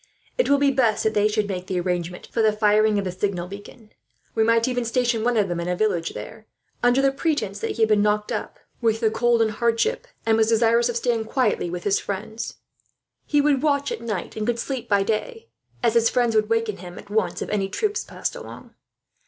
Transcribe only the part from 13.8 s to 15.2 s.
at night and could sleep by